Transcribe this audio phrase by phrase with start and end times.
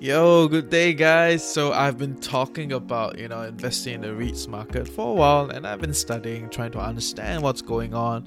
[0.00, 1.42] Yo, good day guys.
[1.48, 5.50] So I've been talking about, you know, investing in the REITs market for a while
[5.50, 8.26] and I've been studying, trying to understand what's going on.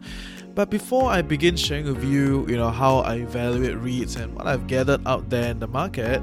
[0.55, 4.47] But before I begin sharing with you, you know, how I evaluate REITs and what
[4.47, 6.21] I've gathered out there in the market,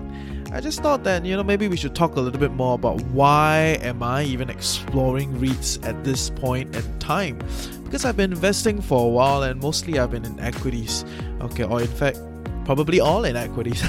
[0.51, 3.03] I just thought that, you know, maybe we should talk a little bit more about
[3.03, 7.39] why am I even exploring REITs at this point in time?
[7.85, 11.05] Because I've been investing for a while and mostly I've been in equities.
[11.43, 12.19] Okay, or in fact,
[12.65, 13.83] probably all in equities.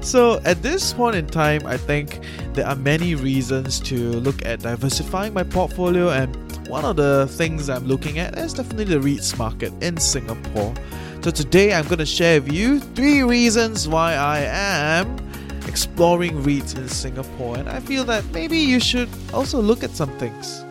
[0.06, 2.20] so at this point in time, I think
[2.54, 6.34] there are many reasons to look at diversifying my portfolio, and
[6.68, 10.74] one of the things I'm looking at is definitely the REITs market in Singapore.
[11.22, 15.16] So today I'm going to share with you three reasons why I am
[15.68, 20.10] exploring REITs in Singapore, and I feel that maybe you should also look at some
[20.18, 20.64] things.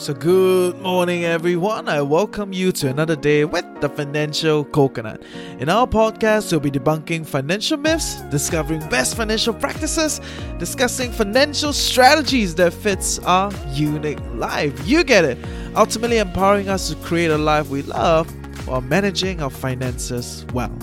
[0.00, 1.86] So, good morning, everyone.
[1.86, 5.22] I welcome you to another day with the Financial Coconut.
[5.58, 10.22] In our podcast, we'll be debunking financial myths, discovering best financial practices,
[10.58, 14.72] discussing financial strategies that fits our unique life.
[14.88, 15.36] You get it.
[15.76, 18.26] Ultimately, empowering us to create a life we love
[18.66, 20.74] while managing our finances well.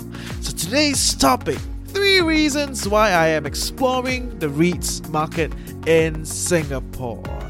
[0.42, 5.52] So, today's topic three reasons why I am exploring the REITs market
[5.88, 7.47] in Singapore.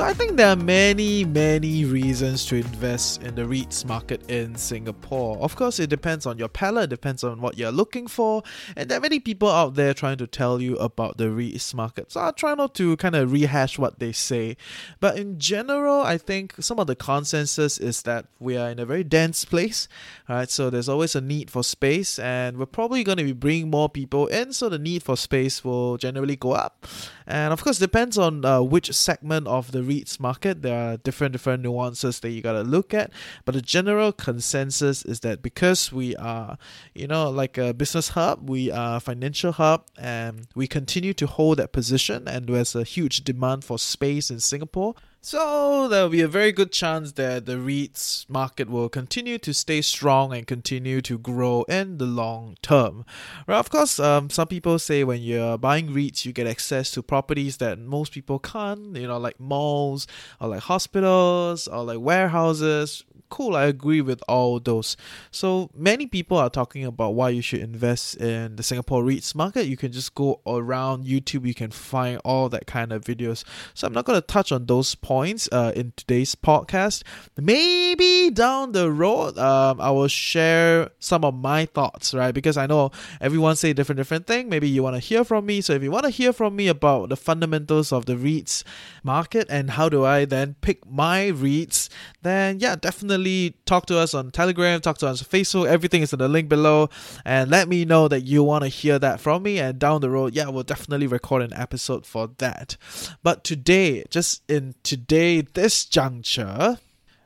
[0.00, 4.56] So I think there are many, many reasons to invest in the REITs market in
[4.56, 5.36] Singapore.
[5.36, 8.42] Of course, it depends on your palate, depends on what you're looking for,
[8.78, 12.12] and there are many people out there trying to tell you about the REITs market.
[12.12, 14.56] So I'll try not to kind of rehash what they say.
[15.00, 18.86] But in general, I think some of the consensus is that we are in a
[18.86, 19.86] very dense place,
[20.30, 20.48] right?
[20.48, 23.90] So there's always a need for space, and we're probably going to be bringing more
[23.90, 26.86] people in, so the need for space will generally go up.
[27.30, 30.62] And of course, depends on uh, which segment of the REITs market.
[30.62, 33.12] There are different different nuances that you gotta look at.
[33.44, 36.58] But the general consensus is that because we are,
[36.92, 41.28] you know, like a business hub, we are a financial hub, and we continue to
[41.28, 42.26] hold that position.
[42.26, 44.96] And there's a huge demand for space in Singapore.
[45.22, 49.52] So there will be a very good chance that the REITs market will continue to
[49.52, 53.04] stay strong and continue to grow in the long term.
[53.46, 57.02] Right, of course, um, some people say when you're buying REITs, you get access to
[57.02, 58.96] properties that most people can't.
[58.96, 60.06] You know, like malls
[60.40, 64.96] or like hospitals or like warehouses, cool, I agree with all those.
[65.30, 69.66] So many people are talking about why you should invest in the Singapore REITs market.
[69.66, 73.44] You can just go around YouTube, you can find all that kind of videos.
[73.74, 77.02] So I'm not going to touch on those points uh, in today's podcast.
[77.36, 82.32] Maybe down the road, um, I will share some of my thoughts, right?
[82.32, 84.48] Because I know everyone say different different thing.
[84.48, 85.62] Maybe you want to hear from me.
[85.62, 88.62] So if you want to hear from me about the fundamentals of the REITs
[89.02, 91.88] market and how do I then pick my REITs,
[92.22, 95.66] then yeah, definitely talk to us on Telegram, talk to us on Facebook.
[95.66, 96.88] Everything is in the link below.
[97.24, 99.58] And let me know that you want to hear that from me.
[99.58, 102.76] And down the road, yeah, we'll definitely record an episode for that.
[103.24, 106.78] But today, just in today, this juncture,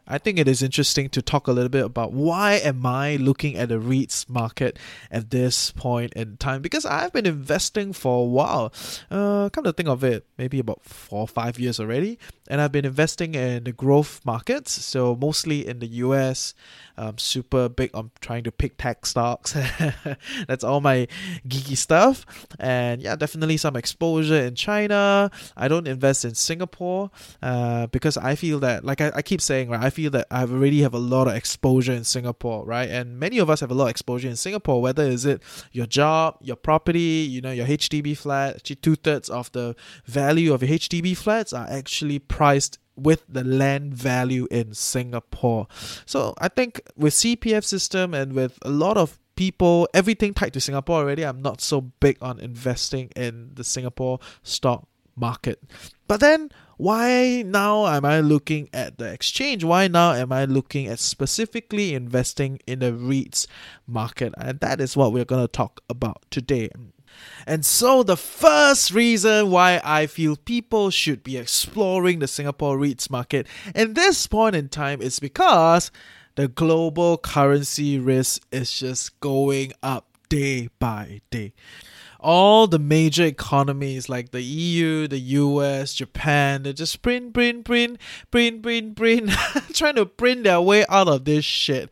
[0.07, 3.57] I think it is interesting to talk a little bit about why am I looking
[3.57, 4.79] at the REITs market
[5.11, 8.73] at this point in time because I've been investing for a while.
[9.11, 12.19] Uh, come to think of it, maybe about four or five years already,
[12.49, 16.55] and I've been investing in the growth markets, so mostly in the US.
[16.97, 19.53] Um, super big on trying to pick tech stocks.
[20.47, 21.09] That's all my
[21.49, 22.25] geeky stuff,
[22.61, 25.31] and yeah, definitely some exposure in China.
[25.57, 27.11] I don't invest in Singapore
[27.43, 30.43] uh, because I feel that, like I, I keep saying, right, I feel that I
[30.43, 32.89] already have a lot of exposure in Singapore, right?
[32.89, 35.43] And many of us have a lot of exposure in Singapore, whether is it
[35.73, 38.63] your job, your property, you know, your HDB flat.
[38.65, 39.75] Two thirds of the
[40.07, 45.69] value of your HDB flats are actually priced with the land value in Singapore.
[46.05, 50.61] So I think with CPF system and with a lot of people, everything tied to
[50.61, 55.63] Singapore already, I'm not so big on investing in the Singapore stock market.
[56.09, 59.63] But then why now am I looking at the exchange?
[59.63, 63.47] Why now am I looking at specifically investing in the REITs
[63.87, 64.35] market?
[64.39, 66.69] And that is what we're going to talk about today.
[67.47, 73.11] And so, the first reason why I feel people should be exploring the Singapore REITs
[73.11, 75.91] market at this point in time is because
[76.37, 81.53] the global currency risk is just going up day by day
[82.25, 87.99] all the major economies like the EU, the US, Japan, they just print, print, print,
[88.31, 89.31] print, print, print,
[89.75, 91.91] trying to print their way out of this shit.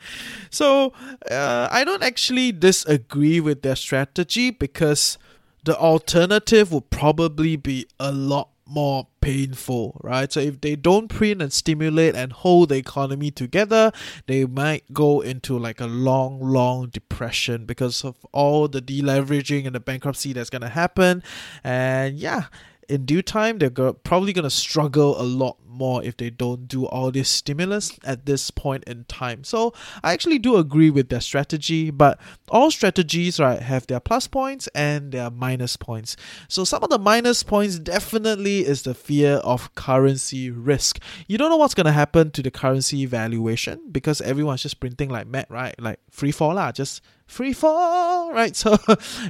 [0.48, 0.94] So
[1.30, 5.18] uh, I don't actually disagree with their strategy because
[5.64, 10.32] the alternative would probably be a lot more painful, right?
[10.32, 13.92] So if they don't print and stimulate and hold the economy together,
[14.26, 19.74] they might go into like a long, long depression because of all the deleveraging and
[19.74, 21.22] the bankruptcy that's gonna happen.
[21.62, 22.44] And yeah,
[22.88, 26.84] in due time, they're go- probably gonna struggle a lot more if they don't do
[26.86, 29.42] all this stimulus at this point in time.
[29.42, 29.72] So
[30.04, 32.20] I actually do agree with their strategy, but
[32.50, 36.16] all strategies right have their plus points and their minus points.
[36.48, 40.98] So some of the minus points definitely is the fear of currency risk.
[41.26, 45.26] You don't know what's gonna happen to the currency valuation because everyone's just printing like
[45.26, 45.74] mad, right?
[45.80, 47.02] Like free fall lah, just
[47.32, 48.54] free fall, right?
[48.62, 48.78] So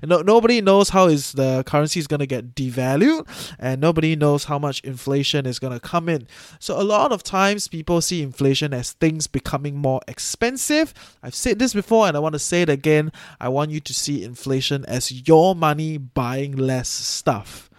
[0.02, 3.26] no, nobody knows how is the currency is going to get devalued,
[3.58, 6.26] and nobody knows how much inflation is going to come in.
[6.58, 10.92] So a lot of times people see inflation as things becoming more expensive.
[11.22, 13.10] I've said this before, and I want to say it again.
[13.40, 17.70] I want you to see inflation as your money buying less stuff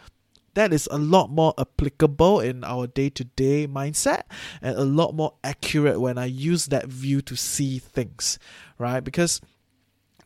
[0.53, 4.23] that is a lot more applicable in our day to day mindset
[4.61, 8.37] and a lot more accurate when I use that view to see things,
[8.77, 8.99] right?
[8.99, 9.41] Because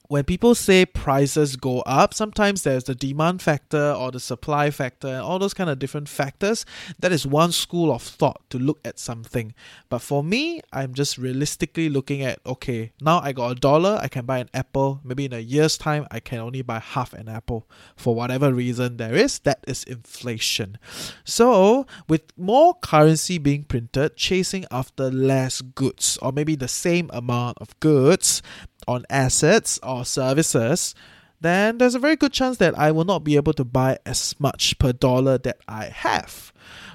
[0.08, 5.08] when people say prices go up, sometimes there's the demand factor or the supply factor
[5.08, 6.66] and all those kind of different factors.
[7.00, 9.54] That is one school of thought to look at something.
[9.90, 14.08] But for me, I'm just realistically looking at okay, now I got a dollar, I
[14.08, 15.02] can buy an apple.
[15.04, 18.98] Maybe in a year's time, I can only buy half an apple for whatever reason
[18.98, 19.40] there is.
[19.40, 20.78] That is inflation.
[21.26, 27.58] So, with more currency being printed, chasing after less goods or maybe the same amount
[27.60, 28.42] of goods,
[28.88, 30.94] on assets or services,
[31.40, 34.36] then there's a very good chance that I will not be able to buy as
[34.40, 36.52] much per dollar that I have.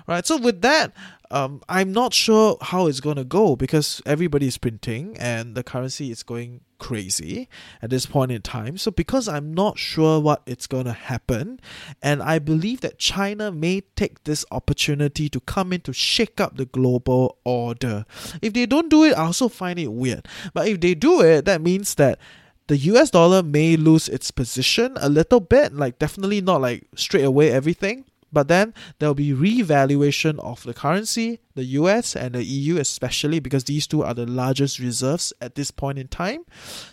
[0.06, 0.26] Right?
[0.26, 0.92] So with that,
[1.32, 5.64] um, I'm not sure how it's going to go because everybody is printing and the
[5.64, 7.48] currency is going crazy
[7.80, 8.76] at this point in time.
[8.76, 11.58] So, because I'm not sure what it's going to happen,
[12.02, 16.58] and I believe that China may take this opportunity to come in to shake up
[16.58, 18.04] the global order.
[18.42, 20.28] If they don't do it, I also find it weird.
[20.52, 22.18] But if they do it, that means that
[22.66, 27.24] the US dollar may lose its position a little bit, like definitely not like straight
[27.24, 32.78] away everything, but then there'll be revaluation of the currency, the US and the EU,
[32.78, 36.44] especially because these two are the largest reserves at this point in time.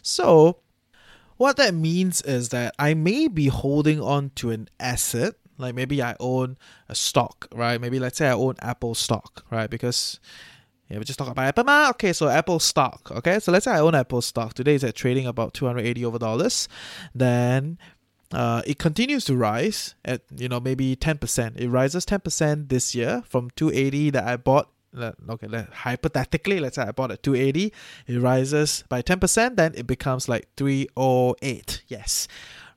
[0.01, 0.59] So,
[1.38, 6.01] what that means is that I may be holding on to an asset, like maybe
[6.01, 6.57] I own
[6.89, 7.80] a stock, right?
[7.80, 9.69] Maybe let's say I own Apple stock, right?
[9.69, 10.19] Because
[10.89, 11.89] yeah, we just talk about Apple ma.
[11.92, 13.12] Okay, so Apple stock.
[13.12, 14.53] Okay, so let's say I own Apple stock.
[14.53, 16.68] Today is at trading about 280 over dollars.
[17.13, 17.77] Then
[18.32, 21.56] uh, it continues to rise at you know maybe 10%.
[21.56, 24.70] It rises 10% this year from 280 that I bought.
[24.96, 27.73] Okay, let, hypothetically, let's say I bought at 280,
[28.06, 31.82] it rises by 10%, then it becomes like 308.
[31.88, 32.29] Yes,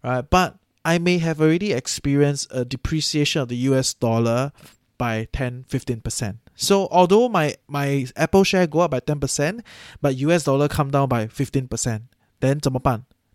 [0.04, 0.28] right.
[0.28, 4.52] But I may have already experienced a depreciation of the US dollar
[4.98, 6.38] by 10 15%.
[6.56, 9.62] So although my my Apple share go up by 10%,
[10.02, 12.02] but US dollar come down by 15%,
[12.40, 13.06] then 怎么办?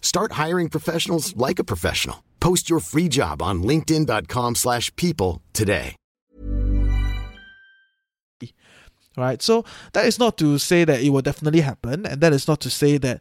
[0.00, 2.24] Start hiring professionals like a professional.
[2.40, 5.94] Post your free job on linkedin.com slash people today.
[9.16, 9.64] Right, so
[9.94, 12.70] that is not to say that it will definitely happen, and that is not to
[12.70, 13.20] say that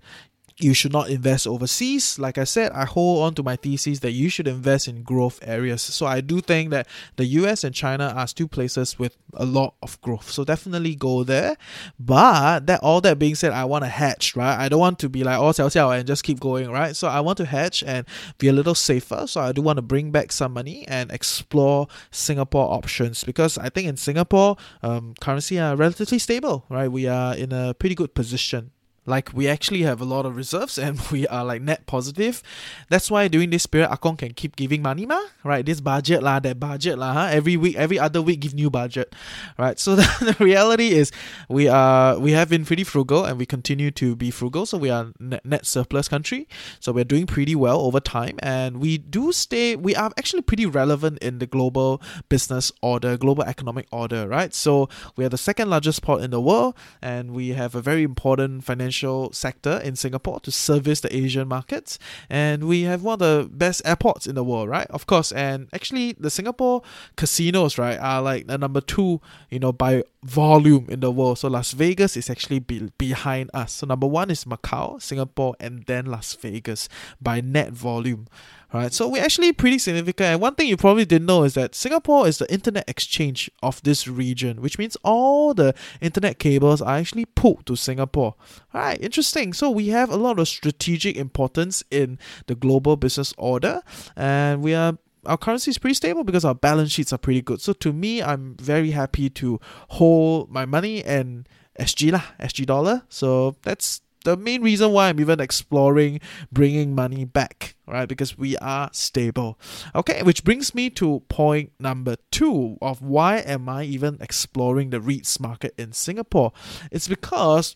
[0.60, 2.18] you should not invest overseas.
[2.18, 5.40] Like I said, I hold on to my thesis that you should invest in growth
[5.44, 5.82] areas.
[5.82, 9.76] So I do think that the US and China are two places with a lot
[9.84, 10.32] of growth.
[10.32, 11.58] So definitely go there.
[12.00, 14.58] But that all that being said, I want to hedge, right?
[14.58, 16.96] I don't want to be like oh xiao xiao and just keep going, right?
[16.96, 18.08] So I want to hedge and
[18.40, 19.28] be a little safer.
[19.28, 23.70] So I do want to bring back some money and explore Singapore options because I
[23.70, 26.92] think in Singapore, um, currency are relatively stable, right?
[26.92, 28.72] We are in a pretty good position
[29.08, 32.44] like we actually have a lot of reserves and we are like net positive.
[32.90, 35.20] That's why during this period, Akong can keep giving money, ma.
[35.44, 37.14] Right, this budget lah, that budget lah.
[37.14, 37.28] Huh?
[37.32, 39.16] Every week, every other week, give new budget.
[39.58, 39.80] Right.
[39.80, 40.06] So the,
[40.38, 41.12] the reality is,
[41.50, 44.66] we are we have been pretty frugal and we continue to be frugal.
[44.66, 46.48] So we are net, net surplus country.
[46.80, 49.76] So we're doing pretty well over time, and we do stay.
[49.78, 54.28] We are actually pretty relevant in the global business order, global economic order.
[54.28, 54.54] Right.
[54.54, 58.04] So we are the second largest port in the world, and we have a very
[58.04, 62.00] important financial financial sector in Singapore to service the Asian markets.
[62.30, 64.88] And we have one of the best airports in the world, right?
[64.90, 65.32] Of course.
[65.32, 66.82] And actually, the Singapore
[67.16, 71.40] casinos, right, are like the number two, you know, by volume in the world.
[71.40, 73.74] So Las Vegas is actually be- behind us.
[73.74, 76.90] So number one is Macau, Singapore, and then Las Vegas
[77.22, 78.28] by net volume.
[78.74, 80.28] Right, so we're actually pretty significant.
[80.28, 83.82] And one thing you probably didn't know is that Singapore is the internet exchange of
[83.84, 88.36] this region, which means all the internet cables are actually pulled to Singapore.
[88.74, 89.54] Right, interesting.
[89.54, 92.18] So we have a lot of strategic importance in
[92.48, 93.82] the global business order,
[94.16, 97.62] and we are our currency is pretty stable because our balance sheets are pretty good.
[97.62, 101.48] So to me, I'm very happy to hold my money and
[101.80, 103.04] SG lah, SG dollar.
[103.10, 106.20] So that's the main reason why I'm even exploring
[106.52, 108.08] bringing money back, right?
[108.08, 109.60] Because we are stable.
[109.96, 115.00] Okay, which brings me to point number two of why am I even exploring the
[115.00, 116.52] REITs market in Singapore?
[116.92, 117.76] It's because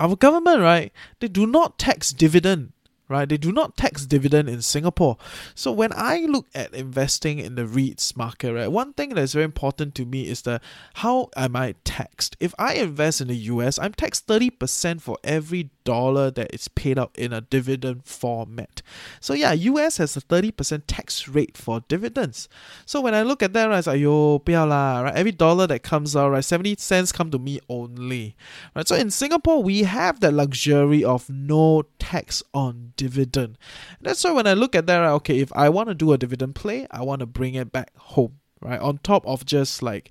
[0.00, 2.72] our government, right, they do not tax dividend
[3.08, 3.28] right?
[3.28, 5.16] They do not tax dividend in Singapore.
[5.54, 9.32] So when I look at investing in the REITs market, right, one thing that is
[9.32, 10.60] very important to me is the
[10.94, 12.36] how am I taxed?
[12.38, 16.98] If I invest in the US, I'm taxed 30% for every dollar that is paid
[16.98, 18.82] out in a dividend format.
[19.20, 22.46] So yeah, US has a 30% tax rate for dividends.
[22.84, 25.12] So when I look at that, right, it's like, yo, right?
[25.14, 28.36] Every dollar that comes out, right, 70 cents come to me only.
[28.76, 28.86] Right?
[28.86, 33.56] So in Singapore, we have that luxury of no tax on dividend.
[34.02, 36.18] That's why when I look at that, right, okay, if I want to do a
[36.18, 38.79] dividend play, I want to bring it back home right?
[38.79, 40.09] On top of just like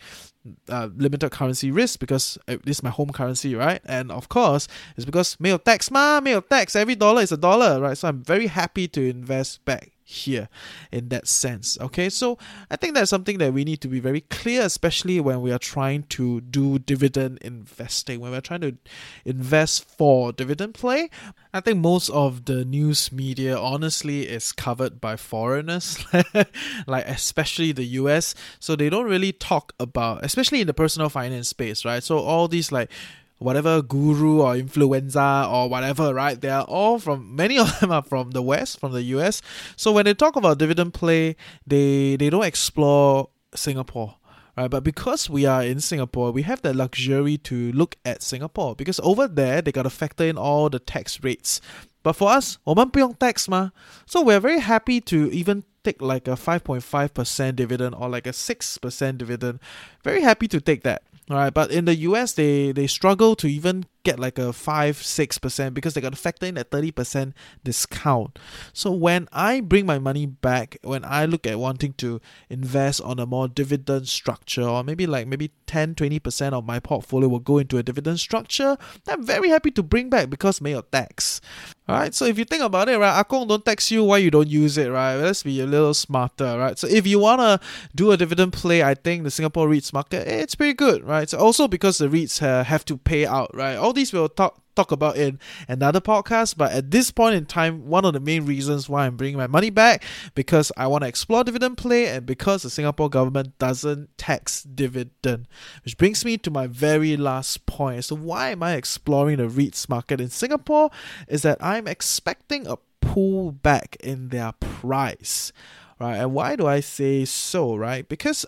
[0.68, 3.80] uh, limited currency risk because uh, this is my home currency, right?
[3.84, 6.74] And of course, it's because 没有 tax 嘛，没有 tax.
[6.74, 7.96] Every dollar is a dollar, right?
[7.96, 10.47] So I'm very happy to invest back here
[10.89, 11.77] in that sense.
[11.81, 12.37] Okay, so
[12.71, 15.59] I think that's something that we need to be very clear, especially when we are
[15.59, 18.77] trying to do dividend investing, when we're trying to
[19.25, 21.09] invest for dividend play.
[21.53, 26.05] I think most of the news media honestly is covered by foreigners,
[26.87, 28.33] like especially the US.
[28.59, 32.01] So they don't really talk about, especially in the personal finance space, right?
[32.01, 32.89] So all these like
[33.38, 36.40] whatever guru or influenza or whatever, right?
[36.40, 39.42] They are all from many of them are from the West, from the US.
[39.76, 41.36] So when they talk about dividend play,
[41.66, 44.16] they they don't explore Singapore.
[44.54, 48.76] Right, but because we are in Singapore, we have the luxury to look at Singapore
[48.76, 51.62] because over there they got to factor in all the tax rates.
[52.02, 53.70] But for us, 我们不用 tax ma.
[54.06, 59.18] So we're very happy to even take like a 5.5% dividend or like a 6%
[59.18, 59.60] dividend.
[60.04, 61.02] Very happy to take that.
[61.29, 64.97] All right, but in the US, they they struggle to even get like a 5
[64.97, 68.39] 6% because they got to factor in a 30% discount.
[68.73, 73.19] So when I bring my money back, when I look at wanting to invest on
[73.19, 77.57] a more dividend structure or maybe like maybe 10 20% of my portfolio will go
[77.57, 78.77] into a dividend structure,
[79.07, 81.41] I'm very happy to bring back because may tax.
[81.89, 84.49] Alright, so if you think about it, right, Akong don't tax you why you don't
[84.49, 85.15] use it, right?
[85.15, 86.77] Let's be a little smarter, right?
[86.77, 87.61] So if you wanna
[87.95, 91.29] do a dividend play, I think the Singapore REITs market, it's pretty good, right?
[91.29, 93.75] So also because the REITs uh, have to pay out, right?
[93.75, 96.55] All these we'll talk talk about in another podcast.
[96.55, 99.47] But at this point in time, one of the main reasons why I'm bringing my
[99.47, 100.03] money back
[100.35, 105.47] because I want to explore dividend play and because the Singapore government doesn't tax dividend.
[105.83, 108.05] Which brings me to my very last point.
[108.05, 110.91] So why am I exploring the REITs market in Singapore?
[111.27, 115.51] Is that I'm expecting a pullback in their price.
[115.99, 117.75] Right, and why do I say so?
[117.75, 118.45] Right, because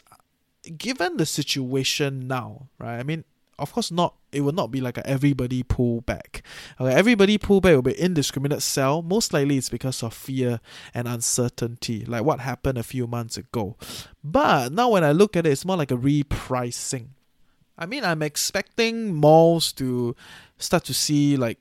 [0.77, 2.99] given the situation now, right?
[2.99, 3.23] I mean,
[3.57, 6.43] of course not it will not be like a everybody pull back.
[6.79, 9.01] Okay, everybody pull back will be indiscriminate sell.
[9.01, 10.59] Most likely it's because of fear
[10.93, 13.75] and uncertainty, like what happened a few months ago.
[14.23, 17.09] But now when I look at it, it's more like a repricing.
[17.77, 20.15] I mean, I'm expecting malls to
[20.57, 21.59] start to see like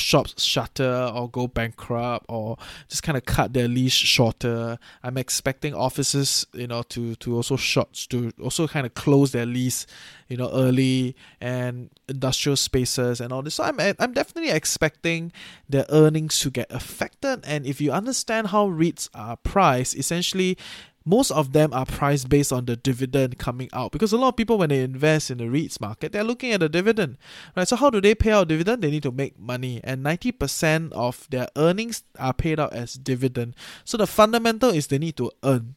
[0.00, 2.56] shops shutter or go bankrupt or
[2.88, 4.78] just kind of cut their leash shorter.
[5.02, 9.46] I'm expecting offices, you know, to to also short to also kind of close their
[9.46, 9.86] lease,
[10.28, 13.56] you know, early and industrial spaces and all this.
[13.56, 15.32] So I'm I'm definitely expecting
[15.68, 17.44] their earnings to get affected.
[17.44, 20.56] And if you understand how REITs are priced, essentially
[21.04, 23.92] most of them are priced based on the dividend coming out.
[23.92, 26.60] Because a lot of people when they invest in the REITs market they're looking at
[26.60, 27.16] the dividend
[27.56, 27.66] right?
[27.66, 28.82] So how do they pay out dividend?
[28.82, 29.80] They need to make money.
[29.84, 33.56] And 90% of their earnings are paid out as dividend.
[33.84, 35.76] So the fundamental is they need to earn.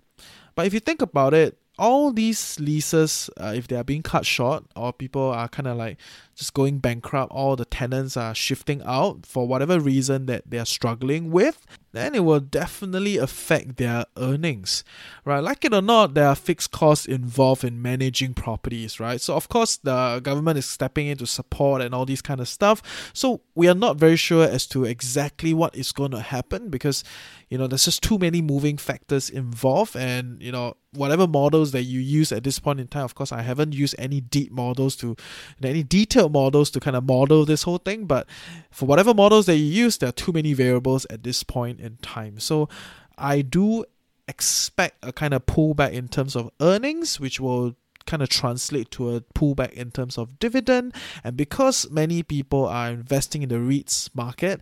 [0.56, 4.26] But if you think about it all these leases, uh, if they are being cut
[4.26, 5.98] short or people are kind of like
[6.36, 10.66] just going bankrupt, all the tenants are shifting out for whatever reason that they are
[10.66, 14.84] struggling with, then it will definitely affect their earnings,
[15.26, 15.40] right?
[15.40, 19.22] Like it or not, there are fixed costs involved in managing properties, right?
[19.22, 22.50] So of course the government is stepping in to support and all these kind of
[22.50, 22.82] stuff.
[23.14, 27.04] So we are not very sure as to exactly what is going to happen because
[27.54, 31.84] you know there's just too many moving factors involved and you know whatever models that
[31.84, 34.96] you use at this point in time of course i haven't used any deep models
[34.96, 35.16] to
[35.62, 38.28] any detailed models to kind of model this whole thing but
[38.72, 41.98] for whatever models that you use there are too many variables at this point in
[41.98, 42.68] time so
[43.18, 43.86] i do
[44.28, 47.76] expect a kind of pullback in terms of earnings which will
[48.06, 52.90] kind of translate to a pullback in terms of dividend and because many people are
[52.90, 54.60] investing in the REITs market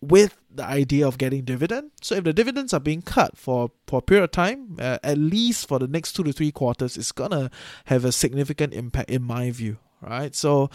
[0.00, 1.90] with the idea of getting dividend.
[2.02, 5.18] So if the dividends are being cut for, for a period of time, uh, at
[5.18, 7.50] least for the next two to three quarters, it's gonna
[7.86, 10.34] have a significant impact in my view, right?
[10.34, 10.70] So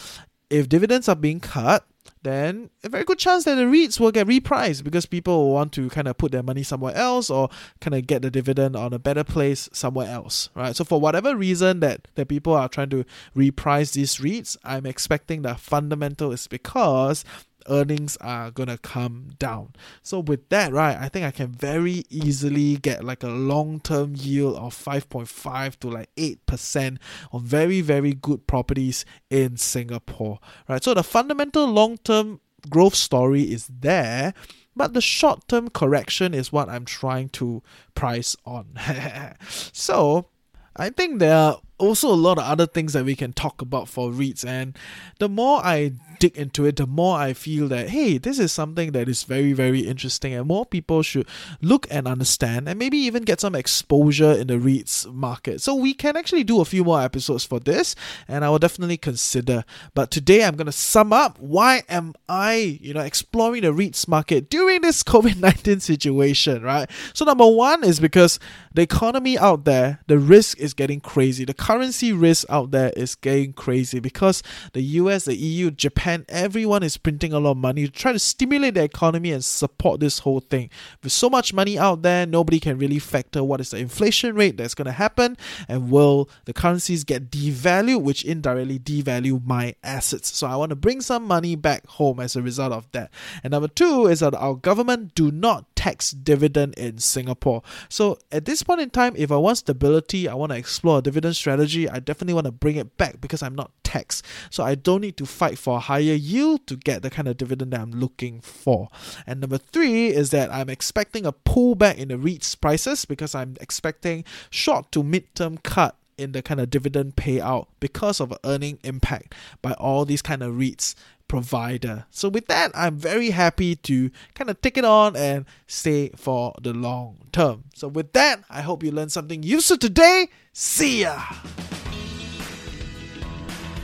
[0.49, 1.85] if dividends are being cut,
[2.23, 5.71] then a very good chance that the REITs will get repriced because people will want
[5.73, 8.93] to kind of put their money somewhere else or kind of get the dividend on
[8.93, 10.75] a better place somewhere else, right?
[10.75, 13.05] So for whatever reason that, that people are trying to
[13.35, 17.25] reprice these REITs, I'm expecting the fundamental is because
[17.67, 19.73] earnings are gonna come down.
[20.03, 24.55] So with that, right, I think I can very easily get like a long-term yield
[24.57, 26.97] of 5.5 to like 8%
[27.31, 30.39] on very, very good properties in Singapore.
[30.67, 30.83] Right.
[30.83, 32.39] So the fundamental long-term
[32.69, 34.33] growth story is there.
[34.75, 37.61] But the short term correction is what I'm trying to
[37.93, 38.79] price on.
[39.49, 40.27] so
[40.75, 43.89] I think there are also a lot of other things that we can talk about
[43.89, 44.45] for REITs.
[44.45, 44.77] And
[45.19, 48.91] the more I dig into it, the more I feel that, hey, this is something
[48.91, 51.27] that is very, very interesting and more people should
[51.61, 55.61] look and understand and maybe even get some exposure in the REITs market.
[55.61, 57.95] So we can actually do a few more episodes for this
[58.27, 59.65] and I will definitely consider.
[59.95, 64.07] But today I'm going to sum up why am I, you know, exploring the REITs
[64.07, 66.89] market during this COVID-19 situation, right?
[67.13, 68.37] So number one is because
[68.73, 71.45] the economy out there, the risk is getting crazy.
[71.45, 76.83] The currency risk out there is getting crazy because the US, the EU, Japan, everyone
[76.83, 80.19] is printing a lot of money to try to stimulate the economy and support this
[80.19, 80.69] whole thing.
[81.01, 84.57] With so much money out there, nobody can really factor what is the inflation rate
[84.57, 85.37] that's going to happen
[85.69, 90.35] and will the currencies get devalued, which indirectly devalue my assets.
[90.35, 93.11] So I want to bring some money back home as a result of that.
[93.45, 97.63] And number two is that our government do not tax dividend in Singapore.
[97.89, 101.01] So at this point in time, if I want stability, I want to explore a
[101.01, 104.23] dividend strategy I definitely want to bring it back because I'm not taxed.
[104.51, 107.35] So I don't need to fight for a higher yield to get the kind of
[107.35, 108.89] dividend that I'm looking for.
[109.25, 113.57] And number three is that I'm expecting a pullback in the REITs prices because I'm
[113.59, 119.33] expecting short to mid-term cut in the kind of dividend payout because of earning impact
[119.63, 120.93] by all these kind of REITs
[121.31, 122.05] provider.
[122.11, 126.53] So with that, I'm very happy to kind of take it on and stay for
[126.61, 127.63] the long term.
[127.73, 130.27] So with that, I hope you learned something useful today.
[130.51, 131.17] See ya!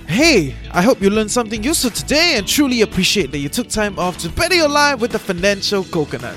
[0.07, 3.97] Hey, I hope you learned something useful today and truly appreciate that you took time
[3.97, 6.35] off to better your life with the financial coconut.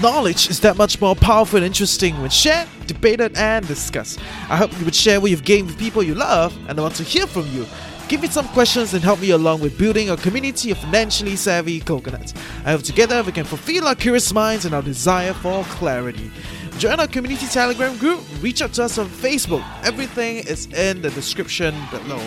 [0.00, 4.20] Knowledge is that much more powerful and interesting when shared, debated, and discussed.
[4.48, 6.94] I hope you would share what you've gained with people you love, and I want
[6.96, 7.66] to hear from you.
[8.08, 11.80] Give me some questions and help me along with building a community of financially savvy
[11.80, 12.34] coconuts.
[12.64, 16.30] I hope together we can fulfill our curious minds and our desire for clarity.
[16.78, 19.64] Join our community Telegram group, reach out to us on Facebook.
[19.84, 22.20] Everything is in the description below.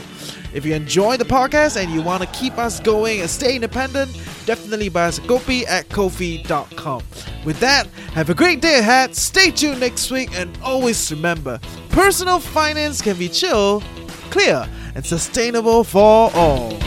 [0.53, 4.11] If you enjoy the podcast and you want to keep us going and stay independent,
[4.45, 7.03] definitely buy us a kopi at ko-fi.com.
[7.45, 11.59] With that, have a great day ahead, stay tuned next week, and always remember
[11.89, 13.83] personal finance can be chill,
[14.27, 16.86] clear, and sustainable for all.